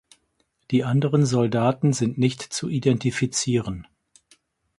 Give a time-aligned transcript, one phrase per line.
[0.71, 3.85] Die anderen Soldaten sind nicht zu identifizieren.